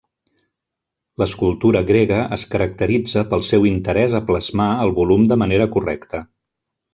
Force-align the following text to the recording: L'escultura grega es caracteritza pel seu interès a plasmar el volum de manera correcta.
L'escultura 1.23 1.83
grega 1.89 2.17
es 2.37 2.45
caracteritza 2.53 3.25
pel 3.35 3.45
seu 3.49 3.67
interès 3.73 4.17
a 4.21 4.23
plasmar 4.31 4.71
el 4.87 4.95
volum 5.01 5.29
de 5.35 5.39
manera 5.43 5.69
correcta. 5.77 6.25